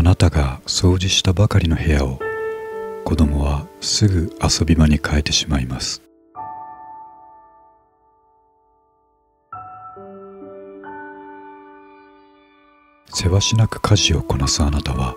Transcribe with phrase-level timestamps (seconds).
[0.00, 2.18] あなたが掃除したばかりの部屋を
[3.04, 6.00] 子供はすぐ遊び場に変えてしまいます。
[13.10, 15.16] せわしなく家事をこなすあなたは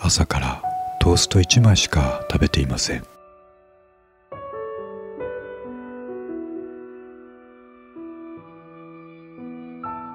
[0.00, 0.62] 朝から
[0.98, 3.04] トースト1枚しか食べていません。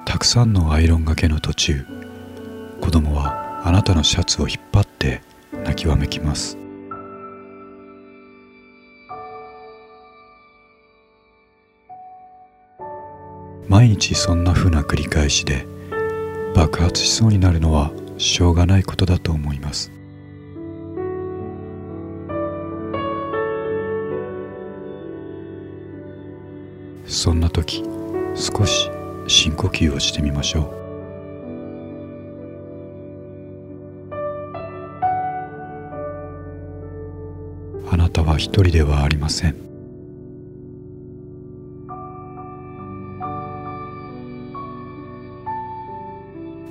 [0.05, 1.85] たくさんのアイロンがけの途中
[2.82, 5.21] 子供はあなたのシャツを引っ張って
[5.52, 6.57] 泣きわめきます。
[13.67, 15.67] 毎日そんなふうな繰り返しで
[16.55, 19.91] 爆発しそうになるのはしょうがないことだと思います。
[27.05, 27.84] そんな時
[28.34, 28.90] 少し
[29.27, 30.87] 深呼吸をしてみましょう。
[38.38, 39.55] 一人ではありません。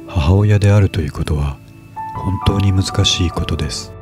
[0.06, 1.58] 母親であるということは
[2.16, 3.92] 本当に難しいことです。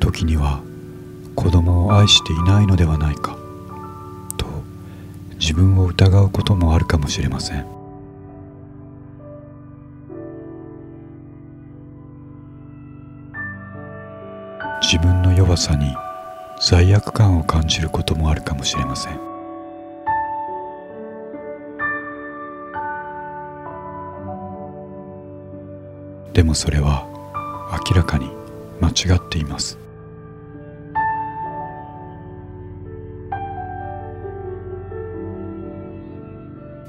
[0.00, 0.62] 時には
[1.34, 3.36] 子供を愛していないのではないか
[4.36, 4.46] と
[5.38, 7.75] 自分を疑うこともあるかもしれません。
[15.56, 15.94] さに
[16.60, 19.26] 罪悪感を感じることもあるかもしれません。
[26.32, 27.06] でもそれは
[27.88, 28.30] 明らかに
[28.80, 29.78] 間違っています。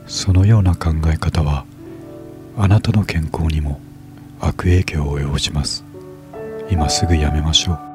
[0.05, 1.65] そのような考え方は
[2.57, 3.79] あなたの健康にも
[4.39, 5.83] 悪影響を及ぼします。
[6.69, 7.86] 今すぐやめましょう。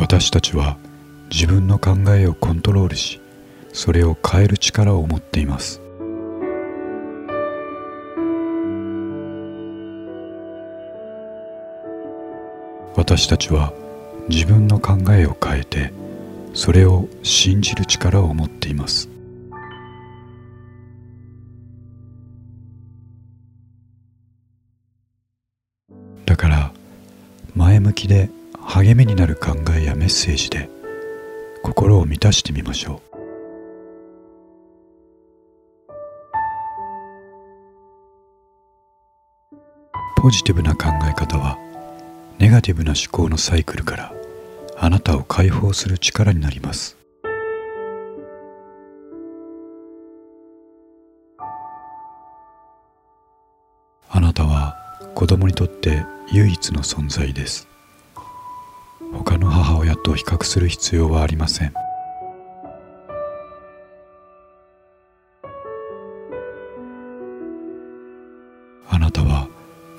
[0.00, 0.78] 私たちは
[1.30, 3.20] 自分の考えをコントロールし
[3.74, 5.82] それを変える力を持っています。
[12.96, 13.74] 私たちは
[14.28, 15.92] 自分の考えを変えて
[16.54, 19.08] それを信じる力を持っています。
[26.24, 26.72] だから
[27.54, 28.30] 前向きで
[28.62, 30.70] 励みになる考えやメッセージで
[31.62, 33.10] 心を満たしてみましょう。
[40.16, 41.58] ポジティブな考え方は
[42.38, 44.12] ネガティブな思考のサイクルから
[44.76, 46.98] あなたを解放する力になります。
[54.10, 54.76] あなたは
[55.14, 57.69] 子供にとって唯一の存在です。
[59.12, 61.72] 他の母親と比較する必要はありません。
[68.88, 69.48] あなたは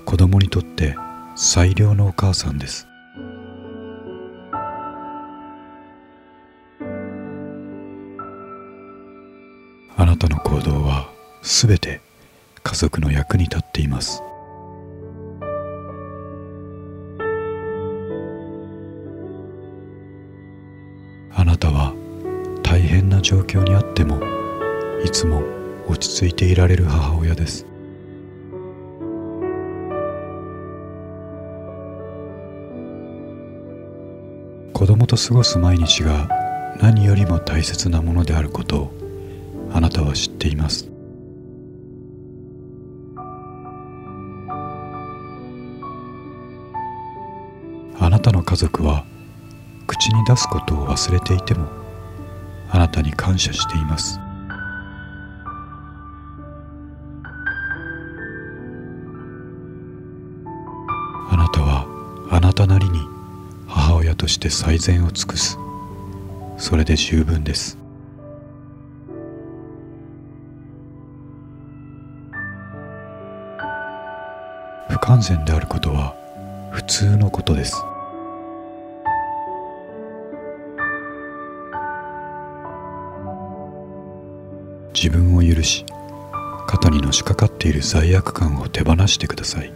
[0.05, 0.95] 子供にとって
[1.35, 2.87] 最良のお母さんです。
[9.97, 11.09] あなたの行動は
[11.41, 12.01] すべて
[12.63, 14.23] 家族の役に立っています。
[22.91, 24.19] 変な状況にあっても
[25.05, 25.43] いつも
[25.87, 27.65] 落ち着いていられる母親です。
[34.73, 36.27] 子供と過ごす毎日が
[36.81, 38.91] 何よりも大切なものであることを
[39.71, 40.91] あなたは知っています。
[47.97, 49.05] あなたの家族は
[49.87, 51.80] 口に出すことを忘れていても
[52.73, 54.19] あなたに感謝しています。
[61.29, 61.85] あなたは
[62.31, 62.99] あなたなりに
[63.67, 65.57] 母親として最善を尽くす。
[66.57, 67.77] それで十分です。
[74.89, 76.15] 不完全であることは
[76.71, 77.83] 普通のことです。
[84.93, 85.85] 自分を許し
[86.67, 89.73] 肩にのしかかっている罪悪感を手放してください。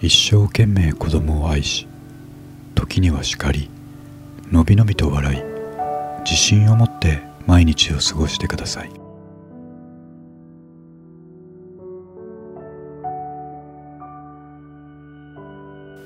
[0.00, 1.86] 一生懸命子供を愛し
[2.74, 3.70] 時には叱り
[4.50, 5.42] のびのびと笑い
[6.24, 8.90] 自信を持って毎日を過ごしてください。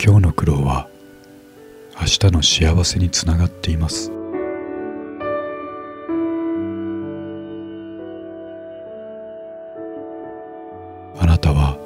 [0.01, 0.89] 今日の苦労は
[2.09, 4.11] 日の幸せにつながっています。
[11.21, 11.77] あなたは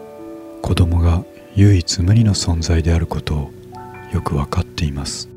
[0.62, 1.24] 子供が
[1.54, 3.50] 唯一無二の存在であることを
[4.12, 5.28] よく分かっています。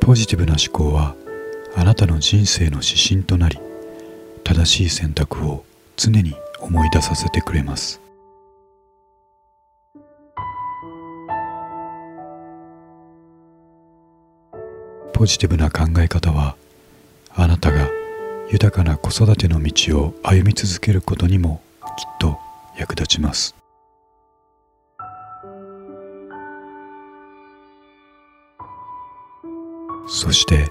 [0.00, 1.16] ポジティブな思考は
[1.74, 3.58] あなたの人生の指針となり
[4.44, 5.64] 正しい選択を
[5.96, 8.00] 常に思い出させてくれます。
[15.12, 16.56] ポジティブな考え方は
[17.34, 17.88] あなたが
[18.50, 21.62] 豊かな子育ての道を歩み続けることにも
[21.96, 22.38] きっと
[22.76, 23.54] 役立ちます。
[30.06, 30.70] そして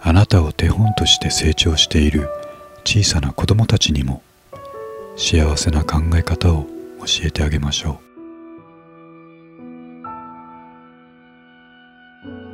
[0.00, 2.28] あなたを手本として成長している
[2.84, 4.22] 小さな子供たちにも
[5.24, 6.64] 幸せな考え方を
[6.98, 8.00] 教えてあげましょ
[12.26, 12.51] う。